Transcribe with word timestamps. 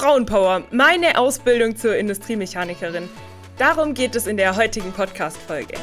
Frauenpower, 0.00 0.62
meine 0.70 1.18
Ausbildung 1.18 1.76
zur 1.76 1.94
Industriemechanikerin. 1.94 3.06
Darum 3.58 3.92
geht 3.92 4.16
es 4.16 4.26
in 4.26 4.38
der 4.38 4.56
heutigen 4.56 4.92
Podcast-Folge. 4.92 5.74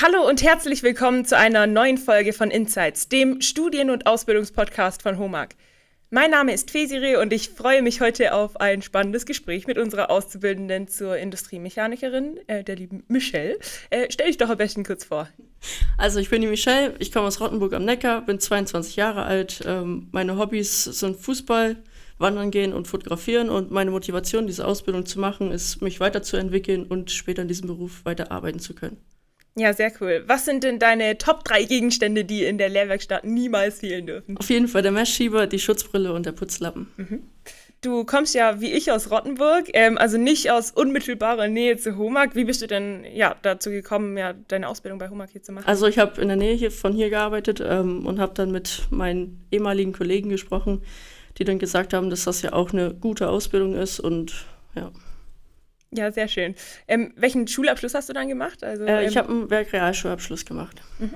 Hallo 0.00 0.26
und 0.26 0.42
herzlich 0.42 0.82
willkommen 0.82 1.26
zu 1.26 1.36
einer 1.36 1.66
neuen 1.66 1.98
Folge 1.98 2.32
von 2.32 2.50
Insights, 2.50 3.10
dem 3.10 3.42
Studien- 3.42 3.90
und 3.90 4.06
Ausbildungspodcast 4.06 5.02
von 5.02 5.18
HOMAG. 5.18 5.50
Mein 6.10 6.30
Name 6.30 6.52
ist 6.52 6.70
Fesire 6.70 7.18
und 7.20 7.32
ich 7.32 7.48
freue 7.48 7.82
mich 7.82 8.00
heute 8.00 8.32
auf 8.32 8.60
ein 8.60 8.80
spannendes 8.80 9.26
Gespräch 9.26 9.66
mit 9.66 9.76
unserer 9.76 10.08
Auszubildenden 10.08 10.86
zur 10.86 11.16
Industriemechanikerin, 11.16 12.38
äh, 12.46 12.62
der 12.62 12.76
lieben 12.76 13.02
Michelle. 13.08 13.58
Äh, 13.90 14.06
stell 14.10 14.28
dich 14.28 14.36
doch 14.36 14.48
am 14.48 14.56
besten 14.56 14.84
kurz 14.84 15.04
vor. 15.04 15.28
Also 15.98 16.20
ich 16.20 16.30
bin 16.30 16.42
die 16.42 16.46
Michelle, 16.46 16.94
ich 17.00 17.10
komme 17.10 17.26
aus 17.26 17.40
Rottenburg 17.40 17.72
am 17.72 17.84
Neckar, 17.84 18.24
bin 18.24 18.38
22 18.38 18.94
Jahre 18.94 19.24
alt. 19.24 19.64
Ähm, 19.66 20.08
meine 20.12 20.38
Hobbys 20.38 20.84
sind 20.84 21.16
Fußball, 21.16 21.76
Wandern 22.18 22.52
gehen 22.52 22.72
und 22.72 22.86
Fotografieren 22.86 23.50
und 23.50 23.72
meine 23.72 23.90
Motivation, 23.90 24.46
diese 24.46 24.64
Ausbildung 24.64 25.06
zu 25.06 25.18
machen, 25.18 25.50
ist, 25.50 25.82
mich 25.82 25.98
weiterzuentwickeln 25.98 26.86
und 26.86 27.10
später 27.10 27.42
in 27.42 27.48
diesem 27.48 27.66
Beruf 27.66 28.04
weiterarbeiten 28.04 28.60
zu 28.60 28.76
können. 28.76 28.98
Ja, 29.58 29.72
sehr 29.72 29.90
cool. 30.00 30.22
Was 30.26 30.44
sind 30.44 30.64
denn 30.64 30.78
deine 30.78 31.16
Top 31.16 31.44
3 31.44 31.64
Gegenstände, 31.64 32.26
die 32.26 32.44
in 32.44 32.58
der 32.58 32.68
Lehrwerkstatt 32.68 33.24
niemals 33.24 33.78
fehlen 33.80 34.06
dürfen? 34.06 34.36
Auf 34.36 34.50
jeden 34.50 34.68
Fall 34.68 34.82
der 34.82 34.92
Messschieber, 34.92 35.46
die 35.46 35.58
Schutzbrille 35.58 36.12
und 36.12 36.26
der 36.26 36.32
Putzlappen. 36.32 36.88
Mhm. 36.98 37.22
Du 37.80 38.04
kommst 38.04 38.34
ja 38.34 38.60
wie 38.60 38.72
ich 38.72 38.90
aus 38.90 39.10
Rottenburg, 39.10 39.68
ähm, 39.72 39.96
also 39.96 40.18
nicht 40.18 40.50
aus 40.50 40.72
unmittelbarer 40.72 41.48
Nähe 41.48 41.76
zu 41.76 41.96
Homag. 41.96 42.34
Wie 42.34 42.44
bist 42.44 42.60
du 42.60 42.66
denn 42.66 43.04
ja, 43.14 43.36
dazu 43.42 43.70
gekommen, 43.70 44.16
ja, 44.18 44.34
deine 44.48 44.68
Ausbildung 44.68 44.98
bei 44.98 45.08
Homag 45.08 45.28
hier 45.30 45.42
zu 45.42 45.52
machen? 45.52 45.66
Also 45.66 45.86
ich 45.86 45.98
habe 45.98 46.20
in 46.20 46.28
der 46.28 46.36
Nähe 46.36 46.54
hier, 46.54 46.70
von 46.70 46.92
hier 46.92 47.10
gearbeitet 47.10 47.62
ähm, 47.64 48.06
und 48.06 48.18
habe 48.18 48.34
dann 48.34 48.50
mit 48.50 48.86
meinen 48.90 49.46
ehemaligen 49.50 49.92
Kollegen 49.92 50.28
gesprochen, 50.28 50.82
die 51.38 51.44
dann 51.44 51.58
gesagt 51.58 51.94
haben, 51.94 52.10
dass 52.10 52.24
das 52.24 52.42
ja 52.42 52.52
auch 52.52 52.72
eine 52.72 52.92
gute 52.92 53.28
Ausbildung 53.28 53.74
ist 53.74 54.00
und 54.00 54.46
ja. 54.74 54.90
Ja, 55.92 56.10
sehr 56.12 56.28
schön. 56.28 56.54
Ähm, 56.88 57.12
welchen 57.16 57.46
Schulabschluss 57.46 57.94
hast 57.94 58.08
du 58.08 58.12
dann 58.12 58.28
gemacht? 58.28 58.64
Also, 58.64 58.84
äh, 58.84 59.06
ich 59.06 59.16
ähm, 59.16 59.22
habe 59.22 59.32
einen 59.32 59.50
Werkrealschulabschluss 59.50 60.44
gemacht. 60.44 60.82
Mhm. 60.98 61.14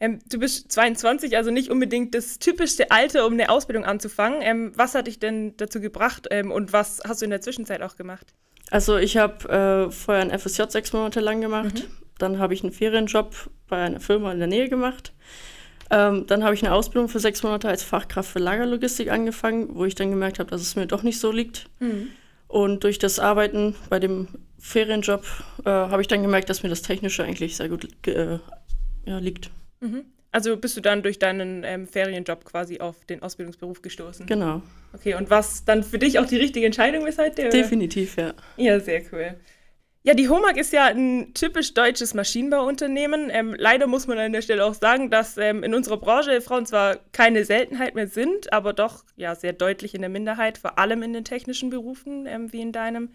Ähm, 0.00 0.18
du 0.28 0.38
bist 0.38 0.70
22, 0.72 1.36
also 1.36 1.50
nicht 1.50 1.70
unbedingt 1.70 2.14
das 2.14 2.38
typischste 2.38 2.90
Alter, 2.90 3.26
um 3.26 3.34
eine 3.34 3.48
Ausbildung 3.48 3.84
anzufangen. 3.84 4.40
Ähm, 4.42 4.72
was 4.74 4.94
hat 4.94 5.06
dich 5.06 5.18
denn 5.18 5.56
dazu 5.56 5.80
gebracht 5.80 6.26
ähm, 6.30 6.50
und 6.50 6.72
was 6.72 7.00
hast 7.06 7.22
du 7.22 7.24
in 7.24 7.30
der 7.30 7.40
Zwischenzeit 7.40 7.80
auch 7.80 7.96
gemacht? 7.96 8.34
Also 8.70 8.96
ich 8.96 9.16
habe 9.16 9.88
äh, 9.88 9.90
vorher 9.90 10.22
ein 10.22 10.38
FSJ 10.38 10.64
sechs 10.68 10.92
Monate 10.92 11.20
lang 11.20 11.40
gemacht. 11.40 11.74
Mhm. 11.74 12.04
Dann 12.18 12.38
habe 12.38 12.54
ich 12.54 12.62
einen 12.62 12.72
Ferienjob 12.72 13.50
bei 13.68 13.84
einer 13.84 14.00
Firma 14.00 14.32
in 14.32 14.38
der 14.38 14.48
Nähe 14.48 14.68
gemacht. 14.68 15.12
Ähm, 15.90 16.26
dann 16.26 16.44
habe 16.44 16.54
ich 16.54 16.64
eine 16.64 16.74
Ausbildung 16.74 17.08
für 17.08 17.20
sechs 17.20 17.42
Monate 17.42 17.68
als 17.68 17.82
Fachkraft 17.82 18.30
für 18.30 18.38
Lagerlogistik 18.38 19.10
angefangen, 19.10 19.74
wo 19.74 19.84
ich 19.84 19.94
dann 19.94 20.10
gemerkt 20.10 20.38
habe, 20.38 20.50
dass 20.50 20.62
es 20.62 20.76
mir 20.76 20.86
doch 20.86 21.02
nicht 21.02 21.20
so 21.20 21.30
liegt. 21.30 21.66
Mhm. 21.78 22.08
Und 22.48 22.84
durch 22.84 22.98
das 22.98 23.18
Arbeiten 23.18 23.74
bei 23.90 23.98
dem 23.98 24.28
Ferienjob 24.58 25.24
äh, 25.64 25.70
habe 25.70 26.02
ich 26.02 26.08
dann 26.08 26.22
gemerkt, 26.22 26.48
dass 26.48 26.62
mir 26.62 26.68
das 26.68 26.82
Technische 26.82 27.24
eigentlich 27.24 27.56
sehr 27.56 27.68
gut 27.68 27.88
äh, 28.06 28.38
ja, 29.06 29.18
liegt. 29.18 29.50
Mhm. 29.80 30.04
Also 30.30 30.56
bist 30.56 30.76
du 30.76 30.80
dann 30.80 31.02
durch 31.02 31.20
deinen 31.20 31.62
ähm, 31.64 31.86
Ferienjob 31.86 32.44
quasi 32.44 32.80
auf 32.80 33.04
den 33.04 33.22
Ausbildungsberuf 33.22 33.82
gestoßen? 33.82 34.26
Genau. 34.26 34.62
Okay, 34.92 35.14
und 35.14 35.30
was 35.30 35.64
dann 35.64 35.84
für 35.84 35.98
dich 35.98 36.18
auch 36.18 36.26
die 36.26 36.38
richtige 36.38 36.66
Entscheidung 36.66 37.06
ist 37.06 37.18
heute? 37.18 37.50
Definitiv, 37.50 38.16
ja. 38.16 38.34
Ja, 38.56 38.80
sehr 38.80 39.02
cool. 39.12 39.36
Ja, 40.06 40.12
die 40.12 40.28
HOMAG 40.28 40.58
ist 40.58 40.74
ja 40.74 40.84
ein 40.84 41.32
typisch 41.32 41.72
deutsches 41.72 42.12
Maschinenbauunternehmen. 42.12 43.30
Ähm, 43.30 43.54
leider 43.56 43.86
muss 43.86 44.06
man 44.06 44.18
an 44.18 44.34
der 44.34 44.42
Stelle 44.42 44.62
auch 44.62 44.74
sagen, 44.74 45.08
dass 45.08 45.38
ähm, 45.38 45.62
in 45.62 45.72
unserer 45.72 45.96
Branche 45.96 46.42
Frauen 46.42 46.66
zwar 46.66 46.96
keine 47.12 47.46
Seltenheit 47.46 47.94
mehr 47.94 48.06
sind, 48.06 48.52
aber 48.52 48.74
doch 48.74 49.04
ja 49.16 49.34
sehr 49.34 49.54
deutlich 49.54 49.94
in 49.94 50.02
der 50.02 50.10
Minderheit, 50.10 50.58
vor 50.58 50.78
allem 50.78 51.02
in 51.02 51.14
den 51.14 51.24
technischen 51.24 51.70
Berufen, 51.70 52.26
ähm, 52.26 52.52
wie 52.52 52.60
in 52.60 52.70
deinem. 52.70 53.12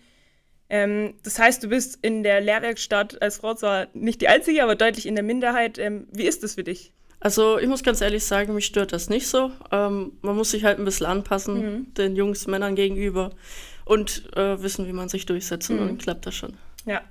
Ähm, 0.68 1.14
das 1.24 1.38
heißt, 1.38 1.62
du 1.62 1.68
bist 1.68 2.00
in 2.02 2.24
der 2.24 2.42
Lehrwerkstatt 2.42 3.22
als 3.22 3.38
Frau 3.38 3.54
zwar 3.54 3.86
nicht 3.94 4.22
die 4.22 4.28
einzige, 4.28 4.64
aber 4.64 4.74
deutlich 4.74 5.06
in 5.06 5.14
der 5.14 5.24
Minderheit. 5.24 5.78
Ähm, 5.78 6.08
wie 6.12 6.26
ist 6.26 6.42
das 6.42 6.56
für 6.56 6.64
dich? 6.64 6.92
Also 7.20 7.60
ich 7.60 7.68
muss 7.68 7.84
ganz 7.84 8.02
ehrlich 8.02 8.24
sagen, 8.24 8.56
mich 8.56 8.66
stört 8.66 8.94
das 8.94 9.10
nicht 9.10 9.28
so. 9.28 9.52
Ähm, 9.72 10.14
man 10.24 10.36
muss 10.36 10.50
sich 10.50 10.64
halt 10.64 10.80
ein 10.80 10.86
bisschen 10.86 11.06
anpassen, 11.06 11.62
mhm. 11.62 11.94
den 11.94 12.16
Jungs, 12.16 12.48
Männern 12.48 12.74
gegenüber 12.74 13.30
und 13.86 14.36
äh, 14.36 14.60
wissen, 14.64 14.88
wie 14.88 14.94
man 14.94 15.08
sich 15.08 15.28
durchsetzt 15.28 15.70
mhm. 15.70 15.78
und 15.78 15.88
dann 15.88 15.98
klappt 16.00 16.26
das 16.26 16.34
schon. 16.34 16.58
Ja. 16.86 17.02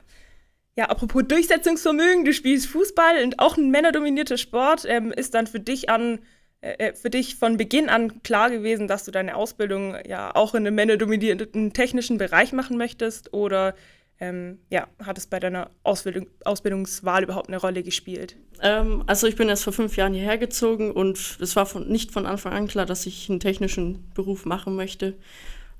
Ja, 0.77 0.85
apropos 0.85 1.25
Durchsetzungsvermögen, 1.27 2.25
du 2.25 2.33
spielst 2.33 2.69
Fußball 2.69 3.25
und 3.25 3.41
auch 3.41 3.57
ein 3.57 3.71
männerdominierter 3.71 4.39
Sport. 4.39 4.85
Ähm, 4.87 5.11
ist 5.11 5.35
dann 5.35 5.49
für 5.49 5.59
dich 5.59 5.91
an, 5.91 6.21
äh, 6.61 6.91
äh, 6.91 6.95
für 6.95 7.11
dich 7.11 7.35
von 7.35 7.57
Beginn 7.57 7.89
an 7.89 8.23
klar 8.23 8.49
gewesen, 8.49 8.87
dass 8.87 9.05
du 9.05 9.11
deine 9.11 9.35
Ausbildung 9.35 9.97
ja 10.07 10.33
auch 10.37 10.55
in 10.55 10.65
einem 10.65 10.77
männerdominierten 10.77 11.73
technischen 11.73 12.17
Bereich 12.17 12.53
machen 12.53 12.77
möchtest? 12.77 13.33
Oder 13.33 13.75
ähm, 14.21 14.59
ja, 14.71 14.87
hat 15.05 15.19
es 15.19 15.27
bei 15.27 15.41
deiner 15.41 15.71
Ausbildung, 15.83 16.29
Ausbildungswahl 16.45 17.25
überhaupt 17.25 17.49
eine 17.49 17.59
Rolle 17.59 17.83
gespielt? 17.83 18.37
Ähm, 18.63 19.03
also 19.07 19.27
ich 19.27 19.35
bin 19.35 19.49
erst 19.49 19.65
vor 19.65 19.73
fünf 19.73 19.97
Jahren 19.97 20.15
hierher 20.15 20.39
gezogen 20.39 20.93
und 20.93 21.39
es 21.41 21.57
war 21.57 21.67
von, 21.67 21.89
nicht 21.89 22.13
von 22.13 22.27
Anfang 22.27 22.53
an 22.53 22.69
klar, 22.69 22.87
dass 22.87 23.07
ich 23.07 23.29
einen 23.29 23.41
technischen 23.41 24.11
Beruf 24.15 24.45
machen 24.45 24.77
möchte. 24.77 25.15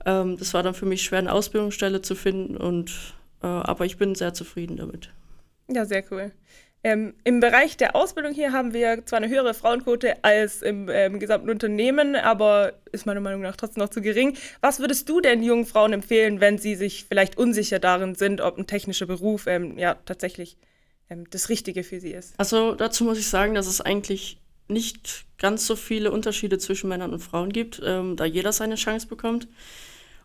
Ähm, 0.05 0.37
das 0.39 0.55
war 0.55 0.63
dann 0.63 0.75
für 0.75 0.87
mich 0.87 1.03
schwer, 1.03 1.19
eine 1.21 1.33
Ausbildungsstelle 1.33 2.03
zu 2.03 2.15
finden 2.15 2.57
und 2.57 3.15
äh, 3.43 3.47
aber 3.47 3.85
ich 3.85 3.97
bin 3.97 4.15
sehr 4.15 4.35
zufrieden 4.35 4.77
damit. 4.77 5.11
Ja, 5.69 5.85
sehr 5.85 6.05
cool. 6.11 6.33
Ähm, 6.85 7.15
Im 7.25 7.41
Bereich 7.41 7.77
der 7.77 7.97
Ausbildung 7.97 8.33
hier 8.33 8.53
haben 8.53 8.73
wir 8.73 9.05
zwar 9.05 9.17
eine 9.17 9.29
höhere 9.29 9.53
Frauenquote 9.53 10.23
als 10.23 10.63
im 10.63 10.89
ähm, 10.89 11.19
gesamten 11.19 11.51
Unternehmen, 11.51 12.15
aber 12.15 12.75
ist 12.93 13.05
meiner 13.05 13.21
Meinung 13.21 13.43
nach 13.43 13.57
trotzdem 13.57 13.83
noch 13.83 13.91
zu 13.91 14.01
gering. 14.01 14.37
Was 14.61 14.79
würdest 14.79 15.09
du 15.09 15.21
denn 15.21 15.43
jungen 15.43 15.67
Frauen 15.67 15.93
empfehlen, 15.93 16.41
wenn 16.41 16.57
sie 16.57 16.77
sich 16.77 17.07
vielleicht 17.09 17.37
unsicher 17.37 17.81
darin 17.81 18.15
sind, 18.15 18.41
ob 18.41 18.59
ein 18.59 18.69
technischer 18.69 19.07
Beruf 19.07 19.49
ähm, 19.49 19.77
ja 19.77 19.97
tatsächlich 20.05 20.57
ähm, 21.11 21.29
das 21.31 21.49
Richtige 21.49 21.83
für 21.83 21.99
sie 21.99 22.13
ist? 22.13 22.35
Also 22.39 22.77
dazu 22.77 23.03
muss 23.03 23.19
ich 23.19 23.27
sagen, 23.27 23.55
dass 23.55 23.67
es 23.67 23.81
eigentlich 23.81 24.39
nicht 24.69 25.25
ganz 25.39 25.67
so 25.67 25.75
viele 25.75 26.13
Unterschiede 26.13 26.59
zwischen 26.59 26.89
Männern 26.89 27.13
und 27.13 27.21
Frauen 27.21 27.53
gibt, 27.53 27.83
ähm, 27.85 28.15
da 28.15 28.25
jeder 28.25 28.53
seine 28.53 28.77
Chance 28.77 29.09
bekommt. 29.09 29.49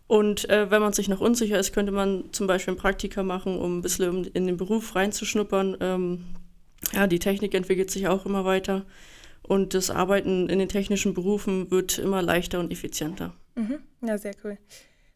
Und 0.06 0.48
äh, 0.50 0.70
wenn 0.70 0.82
man 0.82 0.92
sich 0.92 1.08
noch 1.08 1.20
unsicher 1.20 1.58
ist, 1.58 1.72
könnte 1.72 1.92
man 1.92 2.32
zum 2.32 2.46
Beispiel 2.46 2.74
ein 2.74 2.78
Praktika 2.78 3.22
machen, 3.22 3.58
um 3.58 3.78
ein 3.78 3.82
bisschen 3.82 4.24
in 4.26 4.46
den 4.46 4.56
Beruf 4.56 4.94
reinzuschnuppern. 4.94 5.78
Ähm, 5.80 6.24
ja, 6.92 7.06
die 7.06 7.18
Technik 7.18 7.54
entwickelt 7.54 7.90
sich 7.90 8.06
auch 8.08 8.26
immer 8.26 8.44
weiter 8.44 8.84
und 9.42 9.74
das 9.74 9.90
Arbeiten 9.90 10.48
in 10.48 10.58
den 10.58 10.68
technischen 10.68 11.14
Berufen 11.14 11.70
wird 11.70 11.98
immer 11.98 12.22
leichter 12.22 12.60
und 12.60 12.72
effizienter. 12.72 13.34
Mhm. 13.54 13.78
Ja, 14.02 14.18
sehr 14.18 14.34
cool. 14.44 14.58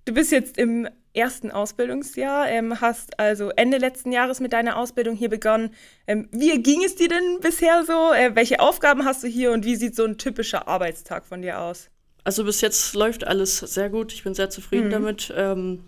Du 0.04 0.15
bist 0.15 0.32
jetzt 0.32 0.56
im 0.56 0.88
ersten 1.12 1.50
Ausbildungsjahr, 1.50 2.48
ähm, 2.48 2.81
hast 2.81 3.19
also 3.19 3.50
Ende 3.50 3.78
letzten 3.78 4.12
Jahres 4.12 4.41
mit 4.41 4.53
deiner 4.53 4.78
Ausbildung 4.78 5.16
hier 5.16 5.28
begonnen. 5.28 5.75
Ähm, 6.06 6.28
wie 6.32 6.62
ging 6.62 6.82
es 6.84 6.94
dir 6.94 7.09
denn 7.09 7.41
bisher 7.41 7.84
so? 7.84 8.12
Äh, 8.12 8.34
welche 8.34 8.60
Aufgaben 8.60 9.04
hast 9.04 9.22
du 9.22 9.27
hier 9.27 9.53
und 9.53 9.65
wie 9.65 9.77
sieht 9.77 9.97
so 9.97 10.04
ein 10.04 10.16
typischer 10.16 10.69
Arbeitstag 10.69 11.27
von 11.27 11.43
dir 11.43 11.60
aus? 11.60 11.91
Also 12.24 12.44
bis 12.44 12.60
jetzt 12.60 12.94
läuft 12.94 13.26
alles 13.26 13.58
sehr 13.58 13.90
gut. 13.90 14.12
Ich 14.12 14.24
bin 14.24 14.34
sehr 14.34 14.50
zufrieden 14.50 14.88
mhm. 14.88 14.92
damit. 14.92 15.32
Ähm, 15.36 15.84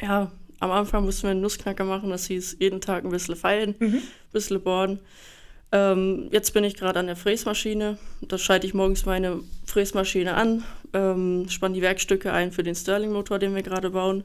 ja, 0.00 0.30
am 0.60 0.70
Anfang 0.70 1.04
mussten 1.04 1.24
wir 1.24 1.30
einen 1.30 1.40
Nussknacker 1.40 1.84
machen. 1.84 2.10
Das 2.10 2.26
hieß 2.26 2.56
jeden 2.60 2.80
Tag 2.80 3.04
ein 3.04 3.10
bisschen 3.10 3.36
feilen, 3.36 3.74
mhm. 3.78 3.94
ein 3.96 4.02
bisschen 4.32 4.60
bohren. 4.60 5.00
Ähm, 5.72 6.28
jetzt 6.30 6.54
bin 6.54 6.62
ich 6.62 6.76
gerade 6.76 7.00
an 7.00 7.06
der 7.06 7.16
Fräsmaschine. 7.16 7.98
Da 8.22 8.38
schalte 8.38 8.66
ich 8.66 8.74
morgens 8.74 9.06
meine 9.06 9.40
Fräsmaschine 9.66 10.34
an, 10.34 10.62
ähm, 10.92 11.46
spanne 11.48 11.74
die 11.74 11.82
Werkstücke 11.82 12.32
ein 12.32 12.52
für 12.52 12.62
den 12.62 12.76
Stirling-Motor, 12.76 13.40
den 13.40 13.54
wir 13.56 13.62
gerade 13.62 13.90
bauen. 13.90 14.22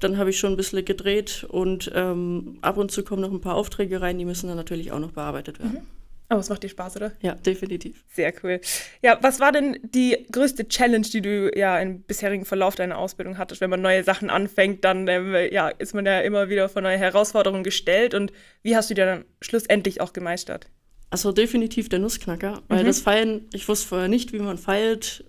Dann 0.00 0.18
habe 0.18 0.28
ich 0.28 0.38
schon 0.38 0.52
ein 0.52 0.56
bisschen 0.56 0.84
gedreht 0.84 1.46
und 1.48 1.90
ähm, 1.94 2.58
ab 2.60 2.76
und 2.76 2.90
zu 2.90 3.02
kommen 3.02 3.22
noch 3.22 3.32
ein 3.32 3.40
paar 3.40 3.54
Aufträge 3.54 4.02
rein, 4.02 4.18
die 4.18 4.26
müssen 4.26 4.48
dann 4.48 4.56
natürlich 4.56 4.92
auch 4.92 4.98
noch 4.98 5.12
bearbeitet 5.12 5.58
werden. 5.58 5.72
Mhm. 5.72 6.03
Aber 6.34 6.40
es 6.40 6.48
macht 6.48 6.64
dir 6.64 6.68
Spaß, 6.68 6.96
oder? 6.96 7.12
Ja, 7.20 7.36
definitiv. 7.36 8.02
Sehr 8.12 8.32
cool. 8.42 8.60
Ja, 9.02 9.18
was 9.20 9.38
war 9.38 9.52
denn 9.52 9.78
die 9.84 10.26
größte 10.32 10.66
Challenge, 10.66 11.06
die 11.06 11.22
du 11.22 11.56
ja 11.56 11.78
im 11.78 12.02
bisherigen 12.02 12.44
Verlauf 12.44 12.74
deiner 12.74 12.98
Ausbildung 12.98 13.38
hattest? 13.38 13.60
Wenn 13.60 13.70
man 13.70 13.82
neue 13.82 14.02
Sachen 14.02 14.30
anfängt, 14.30 14.84
dann 14.84 15.06
ähm, 15.06 15.32
ja, 15.52 15.68
ist 15.68 15.94
man 15.94 16.04
ja 16.04 16.18
immer 16.22 16.48
wieder 16.48 16.68
vor 16.68 16.82
neue 16.82 16.98
Herausforderungen 16.98 17.62
gestellt. 17.62 18.14
Und 18.14 18.32
wie 18.62 18.74
hast 18.74 18.90
du 18.90 18.94
die 18.94 19.00
dann 19.00 19.24
schlussendlich 19.40 20.00
auch 20.00 20.12
gemeistert? 20.12 20.66
Also 21.08 21.30
definitiv 21.30 21.88
der 21.88 22.00
Nussknacker, 22.00 22.62
weil 22.66 22.82
mhm. 22.82 22.86
das 22.86 22.98
Feilen, 22.98 23.48
ich 23.52 23.68
wusste 23.68 23.86
vorher 23.86 24.08
nicht, 24.08 24.32
wie 24.32 24.40
man 24.40 24.58
feilt, 24.58 25.24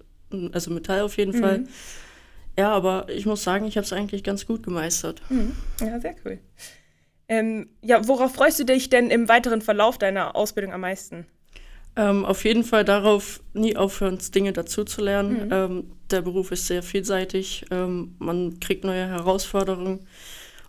also 0.54 0.72
Metall 0.72 1.02
auf 1.02 1.18
jeden 1.18 1.38
mhm. 1.38 1.40
Fall. 1.40 1.64
Ja, 2.58 2.72
aber 2.72 3.06
ich 3.10 3.28
muss 3.28 3.44
sagen, 3.44 3.68
ich 3.68 3.78
habe 3.78 3.86
es 3.86 3.94
eigentlich 3.94 4.24
ganz 4.24 4.48
gut 4.48 4.64
gemeistert. 4.64 5.22
Mhm. 5.30 5.56
Ja, 5.82 6.00
sehr 6.00 6.16
cool. 6.26 6.40
Ähm, 7.28 7.70
ja, 7.82 8.08
worauf 8.08 8.34
freust 8.34 8.60
du 8.60 8.66
dich 8.66 8.90
denn 8.90 9.10
im 9.10 9.28
weiteren 9.28 9.62
Verlauf 9.62 9.98
deiner 9.98 10.36
Ausbildung 10.36 10.74
am 10.74 10.82
meisten? 10.82 11.26
Ähm, 11.96 12.26
auf 12.26 12.44
jeden 12.44 12.64
Fall 12.64 12.84
darauf, 12.84 13.42
nie 13.54 13.78
aufhören, 13.78 14.20
Dinge 14.34 14.54
dazuzulernen. 14.54 15.46
Mhm. 15.46 15.52
Ähm, 15.52 15.92
der 16.12 16.22
Beruf 16.22 16.52
ist 16.52 16.68
sehr 16.68 16.84
vielseitig. 16.84 17.66
Ähm, 17.72 18.16
man 18.20 18.60
kriegt 18.60 18.84
neue 18.84 19.08
Herausforderungen. 19.08 20.06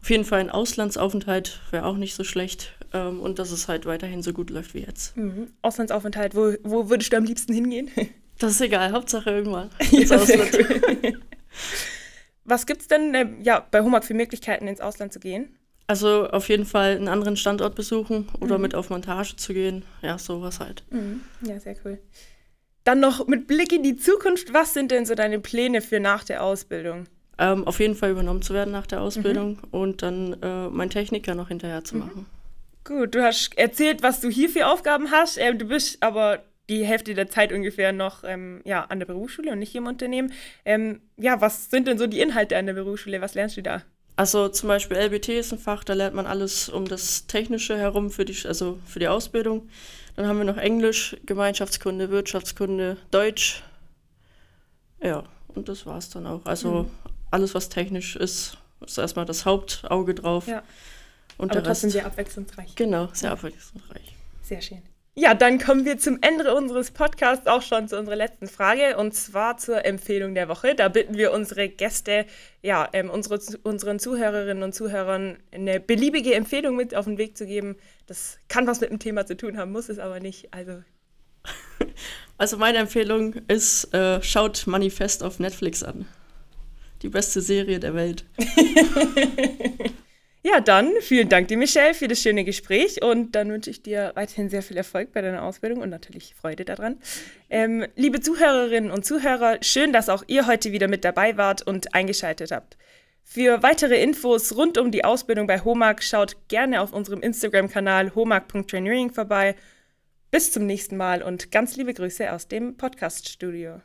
Auf 0.00 0.10
jeden 0.10 0.24
Fall 0.24 0.40
ein 0.40 0.50
Auslandsaufenthalt 0.50 1.60
wäre 1.72 1.84
auch 1.84 1.96
nicht 1.96 2.14
so 2.14 2.22
schlecht 2.22 2.72
ähm, 2.92 3.20
und 3.20 3.40
dass 3.40 3.50
es 3.50 3.66
halt 3.66 3.86
weiterhin 3.86 4.22
so 4.22 4.32
gut 4.32 4.50
läuft 4.50 4.74
wie 4.74 4.80
jetzt. 4.80 5.16
Mhm. 5.16 5.48
Auslandsaufenthalt, 5.62 6.36
wo, 6.36 6.54
wo 6.62 6.88
würdest 6.88 7.12
du 7.12 7.16
am 7.16 7.24
liebsten 7.24 7.52
hingehen? 7.52 7.90
Das 8.38 8.50
ist 8.52 8.60
egal, 8.60 8.92
Hauptsache 8.92 9.30
irgendwann 9.30 9.70
ins 9.90 10.10
ja, 10.10 10.18
Ausland. 10.18 10.50
Was 12.44 12.66
gibt 12.66 12.82
es 12.82 12.86
denn 12.86 13.14
äh, 13.14 13.26
ja, 13.42 13.66
bei 13.70 13.80
Homag 13.80 14.04
für 14.04 14.12
Möglichkeiten, 14.12 14.68
ins 14.68 14.82
Ausland 14.82 15.10
zu 15.10 15.20
gehen? 15.20 15.55
Also 15.86 16.28
auf 16.28 16.48
jeden 16.48 16.64
Fall 16.64 16.96
einen 16.96 17.08
anderen 17.08 17.36
Standort 17.36 17.74
besuchen 17.74 18.28
oder 18.40 18.58
mhm. 18.58 18.62
mit 18.62 18.74
auf 18.74 18.90
Montage 18.90 19.36
zu 19.36 19.54
gehen. 19.54 19.84
Ja, 20.02 20.18
sowas 20.18 20.58
halt. 20.60 20.84
Mhm. 20.90 21.20
Ja, 21.42 21.60
sehr 21.60 21.76
cool. 21.84 21.98
Dann 22.84 23.00
noch 23.00 23.26
mit 23.26 23.46
Blick 23.46 23.72
in 23.72 23.82
die 23.82 23.96
Zukunft, 23.96 24.52
was 24.52 24.74
sind 24.74 24.90
denn 24.90 25.06
so 25.06 25.14
deine 25.14 25.40
Pläne 25.40 25.80
für 25.80 26.00
nach 26.00 26.24
der 26.24 26.42
Ausbildung? 26.42 27.06
Ähm, 27.38 27.66
auf 27.66 27.80
jeden 27.80 27.94
Fall 27.94 28.10
übernommen 28.10 28.42
zu 28.42 28.54
werden 28.54 28.72
nach 28.72 28.86
der 28.86 29.00
Ausbildung 29.00 29.58
mhm. 29.60 29.68
und 29.70 30.02
dann 30.02 30.36
äh, 30.42 30.68
meinen 30.68 30.90
Techniker 30.90 31.34
noch 31.34 31.48
hinterher 31.48 31.84
zu 31.84 31.96
mhm. 31.96 32.00
machen. 32.00 32.26
Gut, 32.84 33.14
du 33.14 33.22
hast 33.22 33.56
erzählt, 33.58 34.02
was 34.02 34.20
du 34.20 34.28
hier 34.28 34.48
für 34.48 34.68
Aufgaben 34.68 35.10
hast. 35.10 35.36
Ähm, 35.36 35.58
du 35.58 35.66
bist 35.66 36.02
aber 36.02 36.44
die 36.68 36.84
Hälfte 36.84 37.14
der 37.14 37.28
Zeit 37.28 37.52
ungefähr 37.52 37.92
noch 37.92 38.24
ähm, 38.24 38.60
ja, 38.64 38.84
an 38.84 38.98
der 38.98 39.06
Berufsschule 39.06 39.52
und 39.52 39.58
nicht 39.58 39.72
hier 39.72 39.80
im 39.80 39.86
Unternehmen. 39.86 40.32
Ähm, 40.64 41.00
ja, 41.16 41.40
was 41.40 41.70
sind 41.70 41.86
denn 41.88 41.98
so 41.98 42.06
die 42.06 42.20
Inhalte 42.20 42.56
an 42.56 42.66
der 42.66 42.74
Berufsschule? 42.74 43.20
Was 43.20 43.34
lernst 43.34 43.56
du 43.56 43.62
da? 43.62 43.82
Also 44.16 44.48
zum 44.48 44.68
Beispiel 44.68 44.96
LBT 44.96 45.28
ist 45.28 45.52
ein 45.52 45.58
Fach, 45.58 45.84
da 45.84 45.92
lernt 45.92 46.16
man 46.16 46.26
alles 46.26 46.70
um 46.70 46.86
das 46.86 47.26
Technische 47.26 47.76
herum 47.76 48.10
für 48.10 48.24
die, 48.24 48.36
also 48.46 48.78
für 48.86 48.98
die 48.98 49.08
Ausbildung. 49.08 49.68
Dann 50.16 50.26
haben 50.26 50.38
wir 50.38 50.44
noch 50.44 50.56
Englisch, 50.56 51.16
Gemeinschaftskunde, 51.26 52.10
Wirtschaftskunde, 52.10 52.96
Deutsch. 53.10 53.62
Ja, 55.02 55.24
und 55.48 55.68
das 55.68 55.84
war 55.84 55.98
es 55.98 56.08
dann 56.08 56.26
auch. 56.26 56.46
Also 56.46 56.84
mhm. 56.84 56.90
alles, 57.30 57.54
was 57.54 57.68
technisch 57.68 58.16
ist, 58.16 58.56
ist 58.80 58.96
erstmal 58.96 59.26
das 59.26 59.44
Hauptauge 59.44 60.14
drauf. 60.14 60.46
Ja. 60.46 60.62
Und 61.36 61.52
Aber 61.52 61.62
trotzdem 61.62 61.90
sehr 61.90 62.06
abwechslungsreich. 62.06 62.74
Genau, 62.74 63.10
sehr 63.12 63.32
abwechslungsreich. 63.32 64.14
Sehr 64.42 64.62
schön. 64.62 64.82
Ja, 65.18 65.32
dann 65.32 65.58
kommen 65.58 65.86
wir 65.86 65.96
zum 65.96 66.18
Ende 66.20 66.54
unseres 66.54 66.90
Podcasts 66.90 67.46
auch 67.46 67.62
schon 67.62 67.88
zu 67.88 67.98
unserer 67.98 68.16
letzten 68.16 68.48
Frage 68.48 68.98
und 68.98 69.14
zwar 69.14 69.56
zur 69.56 69.86
Empfehlung 69.86 70.34
der 70.34 70.46
Woche. 70.48 70.74
Da 70.74 70.88
bitten 70.88 71.16
wir 71.16 71.32
unsere 71.32 71.70
Gäste, 71.70 72.26
ja, 72.60 72.86
ähm, 72.92 73.08
unsere, 73.08 73.40
unseren 73.62 73.98
Zuhörerinnen 73.98 74.62
und 74.62 74.74
Zuhörern 74.74 75.38
eine 75.52 75.80
beliebige 75.80 76.34
Empfehlung 76.34 76.76
mit 76.76 76.94
auf 76.94 77.06
den 77.06 77.16
Weg 77.16 77.38
zu 77.38 77.46
geben. 77.46 77.76
Das 78.06 78.38
kann 78.48 78.66
was 78.66 78.82
mit 78.82 78.90
dem 78.90 78.98
Thema 78.98 79.24
zu 79.24 79.38
tun 79.38 79.56
haben, 79.56 79.72
muss 79.72 79.88
es 79.88 79.98
aber 79.98 80.20
nicht. 80.20 80.52
Also, 80.52 80.82
also 82.36 82.58
meine 82.58 82.76
Empfehlung 82.76 83.36
ist, 83.48 83.94
äh, 83.94 84.22
schaut 84.22 84.66
Manifest 84.66 85.22
auf 85.22 85.38
Netflix 85.38 85.82
an. 85.82 86.06
Die 87.00 87.08
beste 87.08 87.40
Serie 87.40 87.80
der 87.80 87.94
Welt. 87.94 88.26
Ja, 90.48 90.60
dann 90.60 90.92
vielen 91.00 91.28
Dank 91.28 91.48
dir, 91.48 91.56
Michelle, 91.56 91.92
für 91.92 92.06
das 92.06 92.20
schöne 92.22 92.44
Gespräch 92.44 93.02
und 93.02 93.32
dann 93.34 93.50
wünsche 93.50 93.68
ich 93.68 93.82
dir 93.82 94.12
weiterhin 94.14 94.48
sehr 94.48 94.62
viel 94.62 94.76
Erfolg 94.76 95.12
bei 95.12 95.20
deiner 95.20 95.42
Ausbildung 95.42 95.80
und 95.80 95.90
natürlich 95.90 96.36
Freude 96.36 96.64
daran. 96.64 97.00
Ähm, 97.50 97.84
liebe 97.96 98.20
Zuhörerinnen 98.20 98.92
und 98.92 99.04
Zuhörer, 99.04 99.58
schön, 99.62 99.92
dass 99.92 100.08
auch 100.08 100.22
ihr 100.28 100.46
heute 100.46 100.70
wieder 100.70 100.86
mit 100.86 101.04
dabei 101.04 101.36
wart 101.36 101.62
und 101.66 101.96
eingeschaltet 101.96 102.52
habt. 102.52 102.78
Für 103.24 103.64
weitere 103.64 104.00
Infos 104.00 104.54
rund 104.54 104.78
um 104.78 104.92
die 104.92 105.04
Ausbildung 105.04 105.48
bei 105.48 105.64
HOMAG 105.64 106.00
schaut 106.00 106.36
gerne 106.46 106.80
auf 106.80 106.92
unserem 106.92 107.22
Instagram-Kanal 107.22 108.14
homag.traineering 108.14 109.10
vorbei. 109.10 109.56
Bis 110.30 110.52
zum 110.52 110.64
nächsten 110.64 110.96
Mal 110.96 111.24
und 111.24 111.50
ganz 111.50 111.76
liebe 111.76 111.92
Grüße 111.92 112.32
aus 112.32 112.46
dem 112.46 112.76
Podcast-Studio. 112.76 113.80